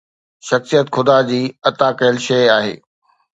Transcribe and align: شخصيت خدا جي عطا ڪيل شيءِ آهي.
شخصيت 0.47 0.87
خدا 0.95 1.17
جي 1.29 1.41
عطا 1.69 1.89
ڪيل 1.99 2.17
شيءِ 2.27 2.45
آهي. 2.57 2.75